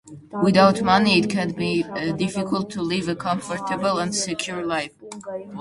Without 0.41 0.81
money, 0.81 1.19
it 1.19 1.29
can 1.29 1.51
be 1.51 1.83
difficult 2.17 2.71
to 2.71 2.81
live 2.81 3.07
a 3.07 3.15
comfortable 3.15 3.99
and 3.99 4.15
secure 4.15 4.65
life. 4.65 4.93